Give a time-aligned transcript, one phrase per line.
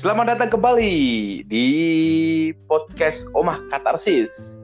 [0.00, 0.96] Selamat datang kembali
[1.44, 1.68] di
[2.64, 4.56] podcast Omah Katarsis.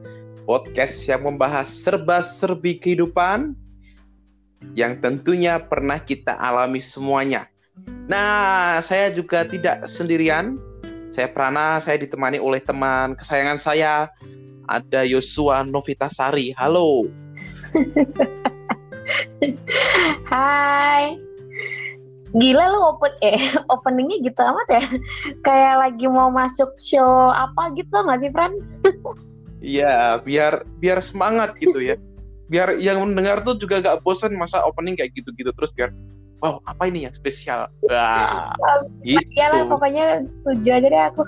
[0.49, 3.53] Podcast yang membahas serba-serbi kehidupan
[4.73, 7.45] yang tentunya pernah kita alami semuanya.
[8.09, 10.57] Nah, saya juga tidak sendirian.
[11.13, 14.09] Saya Prana, saya ditemani oleh teman kesayangan saya,
[14.65, 16.57] ada Yosua Novitasari.
[16.57, 17.13] Halo.
[20.33, 21.26] Hai.
[22.37, 23.41] Gila lu open eh
[23.73, 24.83] openingnya gitu amat ya.
[25.41, 28.53] Kayak lagi mau masuk show apa gitu nggak sih, Fran?
[29.57, 31.97] Iya, biar biar semangat gitu ya.
[32.47, 35.91] Biar yang mendengar tuh juga gak bosan masa opening kayak gitu-gitu terus biar
[36.39, 37.67] wow, apa ini yang spesial?
[37.89, 38.53] Wah,
[39.01, 39.19] gitu.
[39.35, 41.23] Iyalah pokoknya setuju aja deh aku.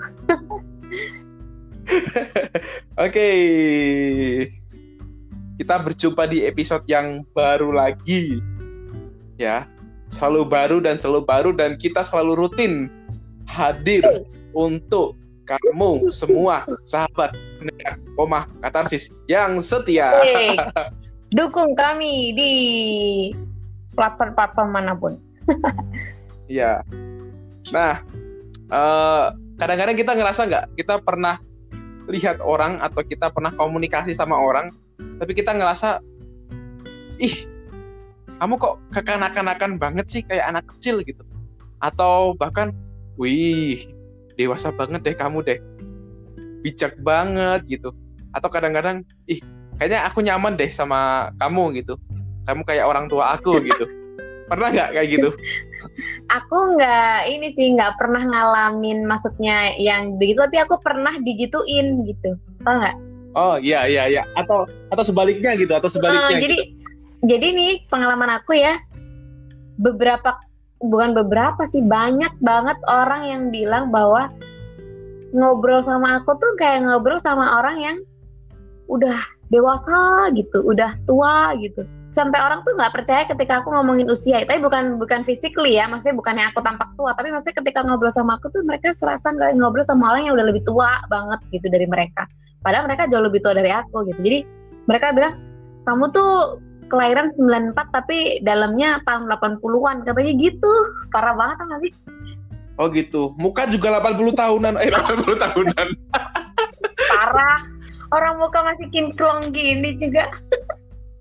[2.96, 3.10] Oke.
[3.10, 3.40] Okay.
[5.60, 8.40] Kita berjumpa di episode yang baru lagi.
[9.36, 9.68] Ya,
[10.10, 12.90] selalu baru dan selalu baru dan kita selalu rutin
[13.46, 14.02] hadir
[14.52, 15.14] untuk
[15.46, 20.14] kamu semua sahabat pendengar koma katarsis yang setia.
[20.22, 20.54] Hey,
[21.38, 22.52] dukung kami di
[23.98, 25.18] platform-platform mana pun.
[26.50, 26.82] Iya.
[27.70, 28.02] nah,
[28.74, 31.38] uh, kadang-kadang kita ngerasa nggak kita pernah
[32.10, 34.74] lihat orang atau kita pernah komunikasi sama orang,
[35.22, 36.02] tapi kita ngerasa,
[37.22, 37.46] ih,
[38.40, 41.20] kamu kok kekanak-kanakan banget sih kayak anak kecil gitu.
[41.84, 42.72] Atau bahkan,
[43.20, 43.84] wih,
[44.40, 45.60] dewasa banget deh kamu deh.
[46.64, 47.92] Bijak banget gitu.
[48.32, 49.44] Atau kadang-kadang, ih,
[49.76, 52.00] kayaknya aku nyaman deh sama kamu gitu.
[52.48, 53.84] Kamu kayak orang tua aku gitu.
[54.48, 55.30] Pernah nggak kayak gitu?
[56.30, 62.38] aku nggak ini sih nggak pernah ngalamin maksudnya yang begitu tapi aku pernah digituin gitu
[62.62, 62.96] tau nggak
[63.34, 66.79] oh iya iya iya atau atau sebaliknya gitu atau sebaliknya uh, jadi gitu.
[67.20, 68.80] Jadi nih pengalaman aku ya
[69.80, 70.36] beberapa
[70.80, 74.32] bukan beberapa sih banyak banget orang yang bilang bahwa
[75.36, 77.96] ngobrol sama aku tuh kayak ngobrol sama orang yang
[78.90, 79.20] udah
[79.52, 81.86] dewasa gitu udah tua gitu.
[82.10, 84.42] Sampai orang tuh nggak percaya ketika aku ngomongin usia.
[84.42, 87.14] Tapi bukan bukan physically ya maksudnya bukannya aku tampak tua.
[87.14, 90.46] Tapi maksudnya ketika ngobrol sama aku tuh mereka serasa nggak ngobrol sama orang yang udah
[90.50, 92.26] lebih tua banget gitu dari mereka.
[92.66, 94.20] Padahal mereka jauh lebih tua dari aku gitu.
[94.26, 94.38] Jadi
[94.90, 95.38] mereka bilang
[95.86, 96.58] kamu tuh
[96.90, 100.72] kelahiran 94 tapi dalamnya tahun 80-an katanya gitu
[101.14, 101.94] parah banget kan sih
[102.80, 103.36] Oh gitu.
[103.36, 105.86] Muka juga 80 tahunan, eh 80 tahunan.
[107.12, 107.60] Parah.
[108.08, 110.32] Orang muka masih kinclong gini juga.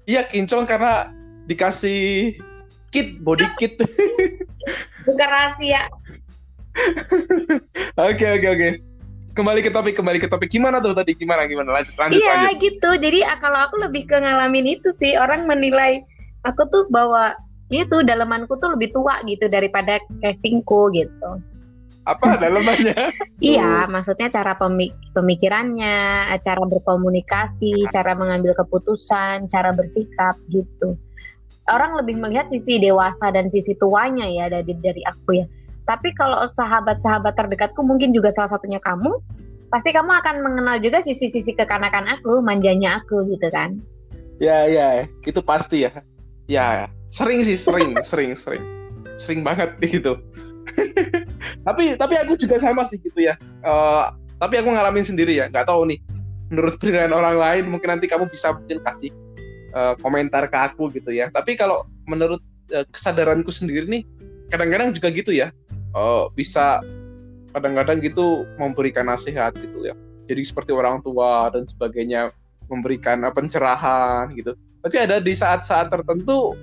[0.08, 1.12] Iya kinclong karena
[1.52, 2.34] dikasih
[2.96, 3.75] kit body kit.
[5.03, 5.91] Bukan rahasia.
[8.08, 8.69] Oke oke oke.
[9.39, 10.51] Kembali ke topik, kembali ke topik.
[10.51, 11.16] Gimana tuh tadi?
[11.16, 11.79] Gimana gimana?
[11.79, 12.19] Lanjut lanjut.
[12.19, 12.91] Iya gitu.
[13.00, 16.03] Jadi ah, kalau aku lebih ke ngalamin itu sih orang menilai
[16.44, 17.39] aku tuh bahwa
[17.72, 21.39] itu dalemanku tuh lebih tua gitu daripada casingku gitu.
[22.03, 23.16] Apa dalemannya?
[23.39, 30.99] iya, maksudnya cara pemik pemikirannya, cara berkomunikasi, cara mengambil keputusan, cara bersikap gitu.
[31.72, 35.47] Orang lebih melihat sisi dewasa dan sisi tuanya ya dari dari aku ya.
[35.89, 39.09] Tapi kalau sahabat-sahabat terdekatku mungkin juga salah satunya kamu,
[39.73, 43.81] pasti kamu akan mengenal juga sisi-sisi kekanakan aku, manjanya aku gitu kan.
[44.38, 46.05] Ya, ya, itu pasti ya.
[46.45, 48.61] Ya, sering sih, sering, sering, sering.
[49.17, 50.22] Sering banget gitu.
[51.66, 53.33] tapi tapi aku juga sama sih gitu ya.
[53.66, 55.97] Uh, tapi aku ngalamin sendiri ya, nggak tahu nih.
[56.53, 59.09] Menurut penilaian orang lain, mungkin nanti kamu bisa mungkin kasih
[59.73, 61.33] uh, komentar ke aku gitu ya.
[61.33, 62.45] Tapi kalau menurut
[62.78, 64.05] uh, kesadaranku sendiri nih,
[64.53, 65.49] kadang-kadang juga gitu ya.
[65.97, 66.85] Uh, bisa
[67.53, 69.97] kadang-kadang gitu memberikan nasihat gitu ya.
[70.29, 72.29] Jadi seperti orang tua dan sebagainya
[72.69, 74.53] memberikan uh, pencerahan gitu.
[74.85, 76.53] Tapi ada di saat-saat tertentu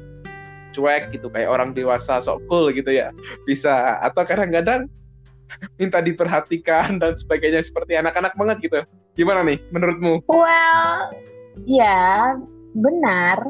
[0.76, 3.09] cuek gitu kayak orang dewasa sok cool gitu ya
[3.48, 4.92] bisa atau kadang-kadang
[5.81, 8.78] minta diperhatikan dan sebagainya seperti anak-anak banget gitu
[9.16, 10.20] gimana nih menurutmu?
[10.28, 11.16] Well
[11.65, 12.36] ya
[12.76, 13.41] benar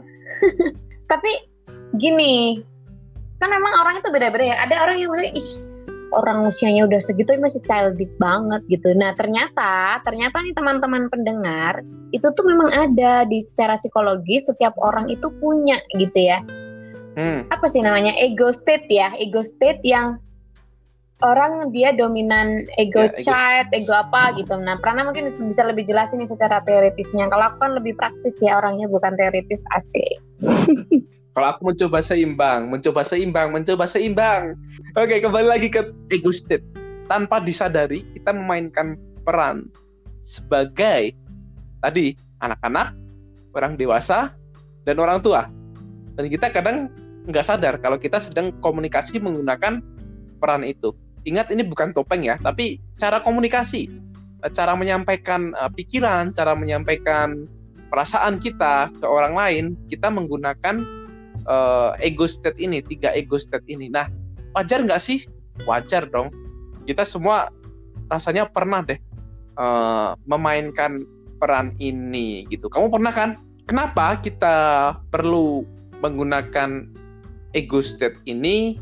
[1.10, 1.50] tapi
[1.98, 2.62] gini
[3.42, 5.50] kan memang orang itu beda-beda ya ada orang yang ih
[6.14, 8.94] orang usianya udah segitu masih childish banget gitu.
[8.94, 11.82] Nah ternyata ternyata nih teman-teman pendengar
[12.14, 16.38] itu tuh memang ada di secara psikologis setiap orang itu punya gitu ya
[17.18, 17.50] hmm.
[17.50, 20.20] apa sih namanya ego state ya ego state yang
[21.24, 23.88] orang dia dominan ego ya, child, ego.
[23.88, 24.52] ego apa gitu.
[24.60, 27.32] Nah, Prana mungkin bisa lebih jelas ini secara teoritisnya.
[27.32, 30.20] Kalau aku kan lebih praktis ya orangnya bukan teoritis asik.
[31.36, 34.56] Kalau aku mencoba seimbang, mencoba seimbang, mencoba seimbang.
[34.96, 36.64] Oke, kembali lagi ke ego state.
[37.12, 39.68] Tanpa disadari, kita memainkan peran
[40.24, 41.12] sebagai
[41.84, 42.96] tadi anak-anak,
[43.52, 44.32] orang dewasa,
[44.88, 45.44] dan orang tua.
[46.16, 46.88] Dan kita kadang
[47.28, 49.84] nggak sadar kalau kita sedang komunikasi menggunakan
[50.40, 50.96] peran itu.
[51.26, 53.90] ingat ini bukan topeng ya tapi cara komunikasi
[54.54, 57.50] cara menyampaikan uh, pikiran cara menyampaikan
[57.90, 60.86] perasaan kita ke orang lain kita menggunakan
[61.46, 63.88] uh, ego state ini tiga ego state ini.
[63.88, 64.10] Nah
[64.54, 65.24] wajar nggak sih?
[65.64, 66.30] Wajar dong.
[66.84, 67.50] Kita semua
[68.06, 68.98] rasanya pernah deh
[69.58, 71.02] uh, memainkan
[71.42, 72.70] peran ini gitu.
[72.70, 73.30] Kamu pernah kan?
[73.66, 75.66] Kenapa kita perlu
[75.98, 76.86] menggunakan
[77.56, 78.78] ego state ini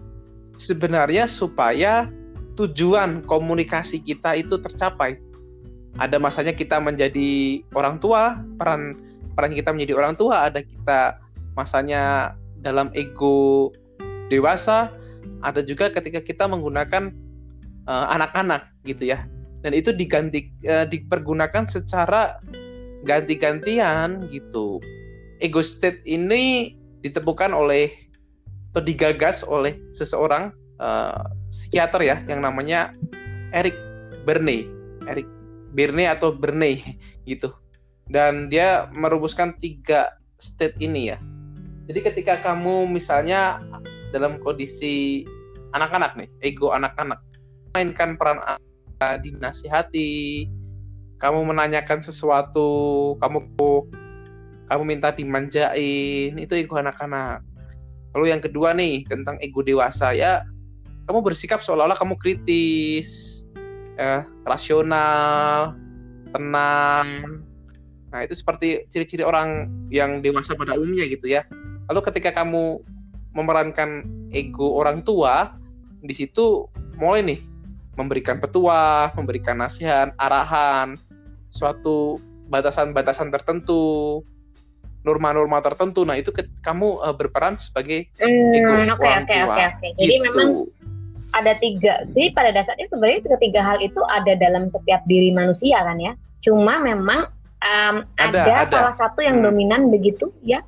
[0.61, 2.11] sebenarnya supaya
[2.55, 5.19] tujuan komunikasi kita itu tercapai.
[5.99, 8.99] Ada masanya kita menjadi orang tua, peran
[9.35, 11.23] peran kita menjadi orang tua, ada kita
[11.55, 12.35] masanya
[12.65, 13.71] dalam ego
[14.33, 14.91] dewasa,
[15.45, 17.13] ada juga ketika kita menggunakan
[17.85, 19.29] uh, anak-anak gitu ya.
[19.61, 22.41] Dan itu diganti uh, dipergunakan secara
[23.05, 24.81] ganti-gantian gitu.
[25.45, 26.75] Ego state ini
[27.05, 27.93] ditemukan oleh
[28.73, 30.51] atau digagas oleh seseorang
[30.81, 32.91] uh, psikiater ya yang namanya
[33.55, 33.77] Eric
[34.25, 34.67] Berne,
[35.07, 35.29] Eric
[35.77, 36.81] Berne atau Berne
[37.29, 37.53] gitu.
[38.09, 41.19] Dan dia merumuskan tiga state ini ya.
[41.85, 43.61] Jadi ketika kamu misalnya
[44.15, 45.25] dalam kondisi
[45.77, 47.21] anak-anak nih, ego anak-anak,
[47.77, 48.41] mainkan peran
[49.21, 50.49] dinasihati,
[51.21, 53.53] kamu menanyakan sesuatu, kamu
[54.65, 57.45] kamu minta dimanjain, itu ego anak-anak
[58.15, 60.47] Lalu yang kedua nih tentang ego dewasa ya,
[61.11, 63.43] kamu bersikap seolah-olah kamu kritis,
[63.99, 65.75] eh, rasional,
[66.31, 67.43] tenang.
[68.15, 71.43] Nah itu seperti ciri-ciri orang yang dewasa pada umumnya gitu ya.
[71.91, 72.81] Lalu ketika kamu
[73.35, 75.55] memerankan ego orang tua,
[76.01, 77.41] di situ mulai nih
[77.95, 80.99] memberikan petua, memberikan nasihat, arahan,
[81.51, 82.19] suatu
[82.51, 84.23] batasan-batasan tertentu,
[85.07, 86.03] norma-norma tertentu.
[86.03, 86.35] Nah, itu
[86.65, 89.89] kamu uh, berperan sebagai hmm, Oke, oke, oke, oke.
[90.01, 90.25] Jadi gitu.
[90.27, 90.49] memang
[91.35, 92.03] ada tiga.
[92.11, 96.15] Jadi pada dasarnya sebenarnya ketiga hal itu ada dalam setiap diri manusia kan ya.
[96.43, 97.31] Cuma memang
[97.63, 99.47] um, ada, ada, ada salah satu yang hmm.
[99.47, 100.63] dominan begitu ya.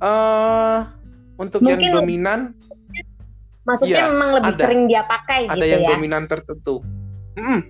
[0.00, 0.88] Uh,
[1.36, 2.40] untuk Mungkin yang dominan
[3.68, 4.62] maksudnya ya, memang lebih ada.
[4.64, 5.88] sering dia pakai ada gitu yang ya.
[5.92, 6.76] dominan tertentu.
[7.36, 7.60] Hmm,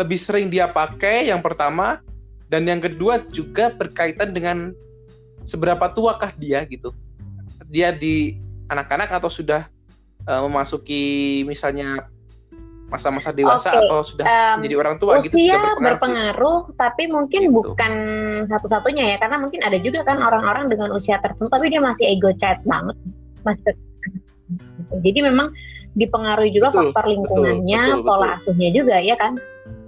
[0.00, 2.00] lebih sering dia pakai yang pertama
[2.48, 4.72] dan yang kedua juga berkaitan dengan
[5.44, 6.92] seberapa tuakah dia gitu
[7.68, 8.40] dia di
[8.72, 9.68] anak-anak atau sudah
[10.24, 12.08] uh, memasuki misalnya
[12.88, 13.84] masa-masa dewasa okay.
[13.84, 15.84] atau sudah um, menjadi orang tua usia gitu usia berpengaruh.
[15.84, 17.54] berpengaruh tapi mungkin gitu.
[17.60, 17.92] bukan
[18.48, 22.32] satu-satunya ya karena mungkin ada juga kan orang-orang dengan usia tertentu tapi dia masih ego
[22.40, 22.96] child banget
[23.44, 23.76] masih
[25.04, 25.52] jadi memang
[26.00, 29.36] dipengaruhi juga betul, faktor lingkungannya betul, betul, pola asuhnya juga ya kan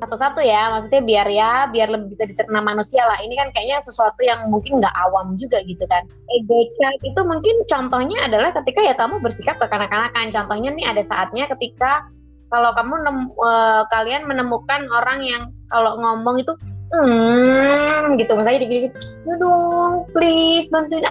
[0.01, 4.21] satu-satu ya maksudnya biar ya biar lebih bisa dicerna manusia lah ini kan kayaknya sesuatu
[4.21, 6.05] yang mungkin nggak awam juga gitu kan
[6.37, 11.49] ego child itu mungkin contohnya adalah ketika ya kamu bersikap kekanak-kanakan contohnya nih ada saatnya
[11.57, 12.09] ketika
[12.51, 16.53] kalau kamu nem, uh, kalian menemukan orang yang kalau ngomong itu
[16.91, 18.89] hmm gitu misalnya digini
[19.25, 21.07] ya dong please bantuin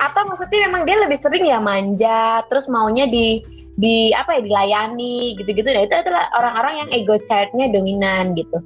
[0.00, 3.44] atau maksudnya memang dia lebih sering ya manja terus maunya di
[3.76, 8.62] di apa ya dilayani gitu-gitu nah itu adalah orang-orang yang ego childnya dominan gitu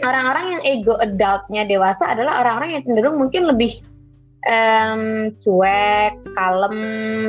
[0.00, 3.78] orang-orang yang ego adultnya dewasa adalah orang-orang yang cenderung mungkin lebih
[4.48, 6.78] um, cuek, kalem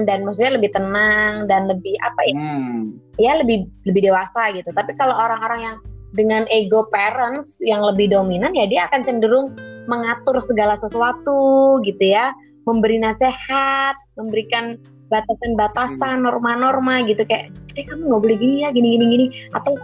[0.03, 2.35] dan maksudnya lebih tenang dan lebih apa ya?
[2.35, 2.81] Hmm.
[3.15, 4.67] Ya lebih lebih dewasa gitu.
[4.75, 5.75] Tapi kalau orang-orang yang
[6.15, 9.51] dengan ego parents yang lebih dominan ya dia akan cenderung
[9.85, 12.33] mengatur segala sesuatu gitu ya,
[12.65, 14.79] memberi nasihat, memberikan
[15.13, 16.25] batasan-batasan hmm.
[16.25, 17.23] norma-norma gitu.
[17.27, 19.25] Kayak eh kamu nggak boleh gini ya gini gini gini.
[19.53, 19.77] Atau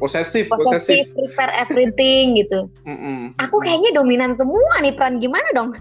[0.00, 2.68] posesif posesif prepare everything gitu.
[3.40, 5.76] Aku kayaknya dominan semua nih peran gimana dong?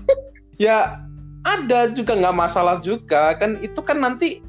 [0.55, 1.03] Ya
[1.43, 3.35] ada juga nggak masalah juga.
[3.39, 4.39] Kan itu kan nanti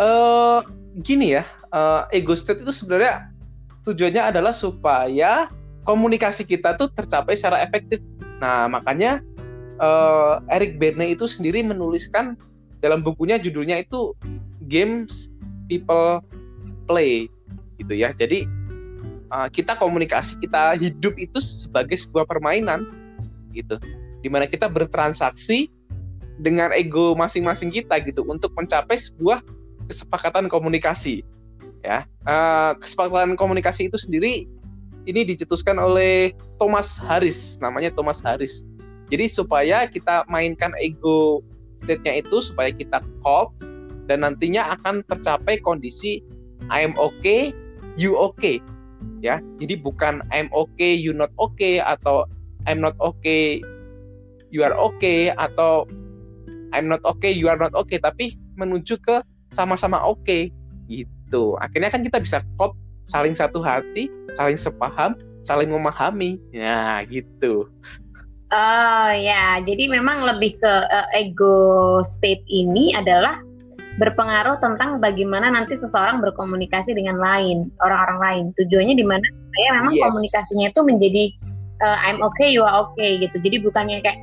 [0.00, 0.64] uh,
[1.04, 3.30] gini ya uh, ego state itu sebenarnya
[3.86, 5.48] tujuannya adalah supaya
[5.88, 7.98] komunikasi kita tuh tercapai secara efektif.
[8.38, 9.24] Nah makanya
[9.80, 12.36] uh, Eric Berne itu sendiri menuliskan
[12.84, 14.12] dalam bukunya judulnya itu
[14.68, 15.32] games
[15.68, 16.20] people
[16.84, 17.28] play
[17.80, 18.12] gitu ya.
[18.12, 18.44] Jadi
[19.32, 22.86] uh, kita komunikasi kita hidup itu sebagai sebuah permainan
[23.56, 23.80] gitu.
[24.20, 25.72] Di mana kita bertransaksi
[26.40, 29.44] dengan ego masing-masing kita gitu untuk mencapai sebuah
[29.88, 31.24] kesepakatan komunikasi
[31.80, 34.44] ya uh, kesepakatan komunikasi itu sendiri
[35.08, 38.64] ini dicetuskan oleh Thomas Harris namanya Thomas Harris
[39.10, 41.42] jadi supaya kita mainkan ego
[41.82, 43.56] state-nya itu supaya kita cope
[44.06, 46.22] dan nantinya akan tercapai kondisi
[46.68, 47.54] I'm okay,
[47.94, 48.62] you okay.
[49.20, 52.28] Ya, jadi bukan I'm okay, you not okay atau
[52.68, 53.60] I'm not okay,
[54.52, 55.88] you are okay atau
[56.72, 59.24] I'm not okay, you are not okay, tapi menuju ke
[59.56, 60.42] sama-sama oke okay,
[60.88, 61.10] gitu.
[61.62, 62.74] Akhirnya kan kita bisa cope
[63.06, 66.38] saling satu hati, saling sepaham, saling memahami.
[66.50, 67.70] Ya, gitu.
[68.50, 73.38] Oh ya, jadi memang lebih ke uh, ego state ini adalah
[74.02, 78.44] berpengaruh tentang bagaimana nanti seseorang berkomunikasi dengan lain, orang-orang lain.
[78.58, 80.02] Tujuannya di mana saya memang yes.
[80.02, 81.24] komunikasinya itu menjadi
[81.82, 83.38] uh, I'm okay, you are okay gitu.
[83.38, 84.18] Jadi bukannya kayak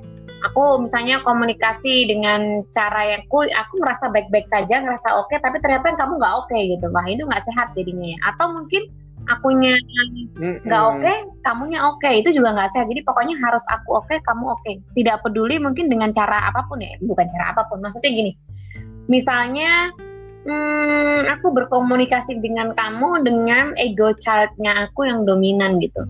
[0.45, 5.57] aku misalnya komunikasi dengan cara yang aku aku ngerasa baik-baik saja, ngerasa oke, okay, tapi
[5.63, 6.85] ternyata kamu nggak oke okay, gitu.
[6.93, 8.19] Wah itu nggak sehat jadinya ya.
[8.33, 8.85] Atau mungkin
[9.27, 9.75] akunya
[10.37, 12.21] nggak oke, okay, kamunya oke, okay.
[12.21, 12.85] itu juga nggak sehat.
[12.87, 14.61] Jadi pokoknya harus aku oke, okay, kamu oke.
[14.61, 14.75] Okay.
[14.93, 17.81] Tidak peduli mungkin dengan cara apa pun ya, bukan cara apa pun.
[17.81, 18.31] Maksudnya gini,
[19.09, 19.89] misalnya
[20.45, 26.05] hmm, aku berkomunikasi dengan kamu dengan ego childnya aku yang dominan gitu.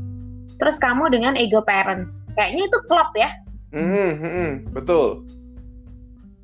[0.58, 3.30] Terus kamu dengan ego parents, kayaknya itu klop ya?
[3.72, 5.28] Hmm, hmm, betul.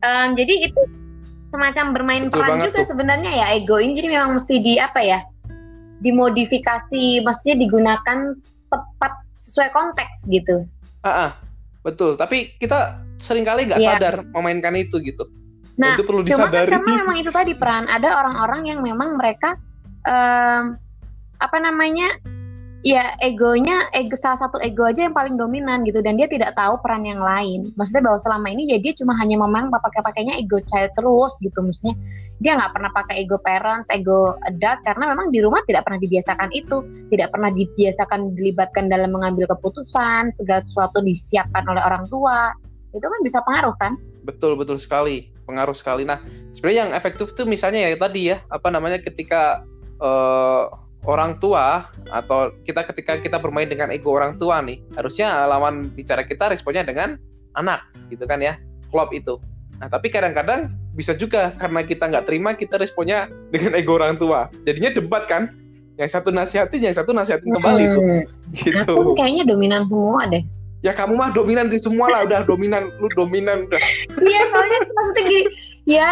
[0.04, 0.82] Um, jadi itu
[1.54, 3.96] semacam bermain betul peran juga sebenarnya ya ego ini.
[3.96, 5.20] Jadi memang mesti di apa ya?
[6.04, 8.36] dimodifikasi, maksudnya digunakan
[8.68, 10.68] tepat sesuai konteks gitu.
[11.08, 11.32] Ah, ah
[11.82, 12.20] betul.
[12.20, 13.96] Tapi kita sering kali nggak yeah.
[13.96, 15.24] sadar memainkan itu gitu.
[15.80, 16.70] Nah, itu perlu disadari.
[16.70, 19.58] Cuma kan karena memang itu tadi peran ada orang-orang yang memang mereka
[20.06, 20.78] um,
[21.42, 22.20] apa namanya
[22.84, 26.76] ya egonya ego salah satu ego aja yang paling dominan gitu dan dia tidak tahu
[26.84, 27.72] peran yang lain.
[27.80, 31.56] Maksudnya bahwa selama ini ya dia cuma hanya memang pakai pakainya ego child terus gitu
[31.64, 31.96] maksudnya.
[32.44, 36.52] Dia nggak pernah pakai ego parents ego adult karena memang di rumah tidak pernah dibiasakan
[36.52, 36.78] itu.
[37.08, 42.52] Tidak pernah dibiasakan dilibatkan dalam mengambil keputusan segala sesuatu disiapkan oleh orang tua.
[42.92, 43.96] Itu kan bisa pengaruh kan?
[44.28, 45.32] Betul betul sekali.
[45.48, 46.04] Pengaruh sekali.
[46.04, 46.20] Nah
[46.52, 49.64] sebenarnya yang efektif tuh misalnya ya tadi ya apa namanya ketika
[50.04, 55.92] uh, orang tua atau kita ketika kita bermain dengan ego orang tua nih harusnya lawan
[55.92, 57.20] bicara kita responnya dengan
[57.60, 58.56] anak gitu kan ya
[58.90, 59.40] klop itu.
[59.82, 64.48] Nah tapi kadang-kadang bisa juga karena kita nggak terima kita responnya dengan ego orang tua.
[64.64, 65.52] Jadinya debat kan
[66.00, 67.94] yang satu nasihatin yang satu nasihatin kembali hmm.
[67.94, 68.06] tuh
[68.58, 68.94] gitu.
[68.98, 70.42] aku kayaknya dominan semua deh.
[70.84, 73.80] Ya kamu mah dominan di semua lah udah dominan lu dominan udah.
[74.20, 75.44] Iya soalnya maksudnya gini
[75.84, 76.12] ya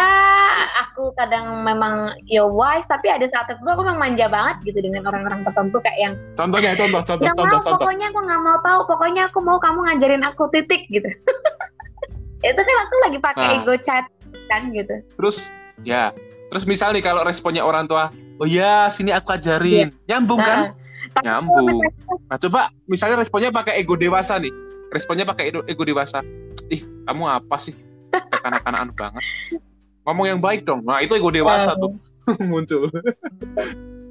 [0.83, 5.07] aku kadang memang ya wise tapi ada saat itu aku memang manja banget gitu dengan
[5.07, 8.57] orang-orang tertentu kayak yang contohnya contoh contoh yang contoh, mau, contoh pokoknya aku nggak mau
[8.59, 11.07] tahu pokoknya aku mau kamu ngajarin aku titik gitu
[12.51, 13.57] itu kan aku lagi pakai nah.
[13.63, 14.05] ego chat
[14.51, 15.47] kan gitu terus
[15.87, 16.11] ya
[16.51, 18.11] terus misal nih kalau responnya orang tua
[18.43, 20.17] oh ya sini aku ajarin yeah.
[20.17, 20.75] nyambung kan?
[20.75, 20.81] nah.
[21.15, 21.83] kan nyambung.
[22.31, 24.51] Nah coba misalnya responnya pakai ego dewasa nih,
[24.95, 26.23] responnya pakai ego dewasa.
[26.71, 27.75] Ih kamu apa sih?
[28.41, 29.23] Kanak-kanakan banget.
[30.05, 30.81] Ngomong yang baik dong.
[30.85, 31.93] Nah itu ego dewasa tuh
[32.51, 32.89] muncul.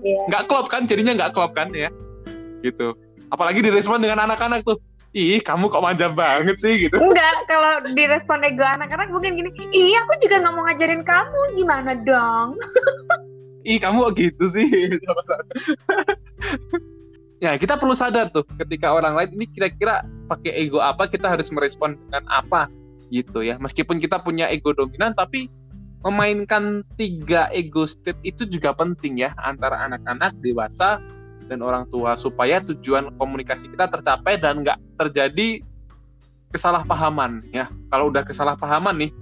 [0.00, 0.24] Yeah.
[0.30, 0.86] Nggak klop kan?
[0.86, 1.90] Jadinya nggak klop kan ya?
[2.62, 2.94] Gitu.
[3.30, 4.78] Apalagi direspon dengan anak-anak tuh.
[5.10, 6.94] Ih, kamu kok manja banget sih gitu.
[6.94, 11.98] Enggak, kalau direspon ego anak-anak mungkin gini, ih aku juga nggak mau ngajarin kamu, gimana
[12.06, 12.54] dong?
[13.64, 14.66] ih kamu gitu sih
[17.44, 21.48] ya kita perlu sadar tuh ketika orang lain ini kira-kira pakai ego apa kita harus
[21.52, 22.68] merespon dengan apa
[23.10, 23.58] gitu ya.
[23.58, 25.50] Meskipun kita punya ego dominan tapi
[26.00, 30.96] memainkan tiga ego state itu juga penting ya antara anak-anak dewasa
[31.50, 35.60] dan orang tua supaya tujuan komunikasi kita tercapai dan nggak terjadi
[36.54, 37.68] kesalahpahaman ya.
[37.90, 39.12] Kalau udah kesalahpahaman nih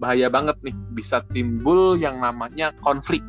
[0.00, 3.20] bahaya banget nih bisa timbul yang namanya konflik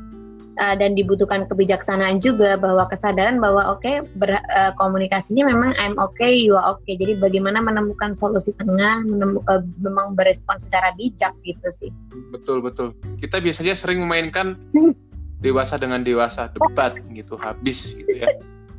[0.62, 4.06] uh, dan dibutuhkan kebijaksanaan juga bahwa kesadaran bahwa oke okay,
[4.54, 6.96] uh, komunikasinya memang I'm okay you are okay.
[6.96, 9.02] Jadi bagaimana menemukan solusi tengah
[9.50, 11.90] uh, memang berespon secara bijak gitu sih.
[12.30, 12.94] Betul betul.
[13.18, 14.56] Kita biasanya sering memainkan
[15.46, 18.30] dewasa dengan dewasa debat gitu habis gitu ya.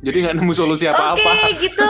[0.03, 1.19] Jadi nggak nemu solusi apa-apa.
[1.19, 1.89] Oke okay, gitu.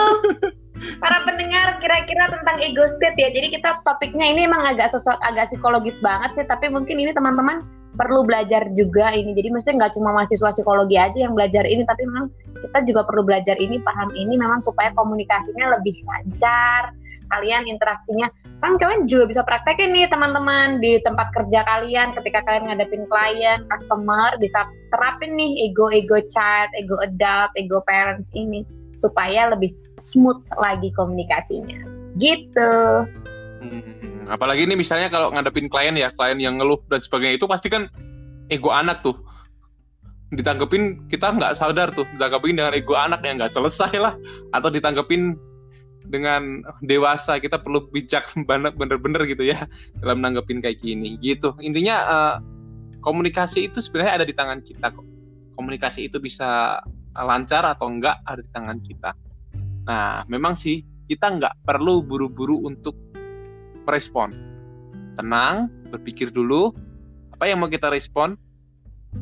[1.00, 3.30] Para pendengar kira-kira tentang ego state ya.
[3.30, 7.62] Jadi kita topiknya ini emang agak sesuatu agak psikologis banget sih tapi mungkin ini teman-teman
[7.94, 9.34] perlu belajar juga ini.
[9.38, 13.22] Jadi mesti nggak cuma mahasiswa psikologi aja yang belajar ini, tapi memang kita juga perlu
[13.26, 16.94] belajar ini, paham ini, memang supaya komunikasinya lebih lancar.
[17.32, 18.30] Kalian interaksinya,
[18.62, 23.66] kan kalian juga bisa praktekin nih teman-teman di tempat kerja kalian ketika kalian ngadepin klien,
[23.74, 28.62] customer, bisa terapin nih ego-ego child, ego adult, ego parents ini
[28.94, 31.82] supaya lebih smooth lagi komunikasinya.
[32.22, 32.74] Gitu.
[33.64, 37.72] Hmm, apalagi ini misalnya kalau ngadepin klien ya, klien yang ngeluh dan sebagainya itu pasti
[37.72, 37.88] kan
[38.52, 39.16] ego anak tuh.
[40.34, 44.14] Ditanggepin kita nggak sadar tuh, ditanggepin dengan ego anak yang nggak selesai lah,
[44.52, 45.40] atau ditanggepin
[46.04, 48.28] dengan dewasa kita perlu bijak
[48.80, 49.64] bener-bener gitu ya
[50.04, 51.56] dalam nanggepin kayak gini gitu.
[51.64, 52.36] Intinya uh,
[53.00, 55.06] komunikasi itu sebenarnya ada di tangan kita kok.
[55.54, 56.82] Komunikasi itu bisa
[57.14, 59.12] lancar atau enggak ada di tangan kita.
[59.86, 63.13] Nah memang sih kita nggak perlu buru-buru untuk
[63.86, 64.34] merespon.
[65.14, 66.74] Tenang, berpikir dulu
[67.34, 68.34] apa yang mau kita respon,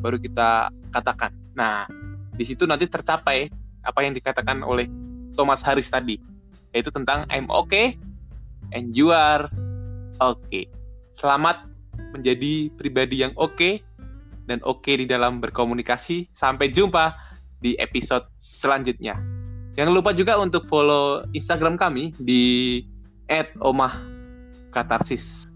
[0.00, 1.34] baru kita katakan.
[1.52, 1.84] Nah,
[2.32, 3.52] di situ nanti tercapai
[3.82, 4.88] apa yang dikatakan oleh
[5.36, 6.16] Thomas Harris tadi
[6.72, 7.96] yaitu tentang I'm okay
[8.72, 9.48] and you are
[10.18, 10.68] okay.
[11.12, 11.68] Selamat
[12.16, 13.74] menjadi pribadi yang oke okay
[14.48, 16.32] dan oke okay di dalam berkomunikasi.
[16.32, 17.12] Sampai jumpa
[17.60, 19.20] di episode selanjutnya.
[19.76, 22.84] Jangan lupa juga untuk follow Instagram kami di
[24.72, 25.51] @omahkatarsis.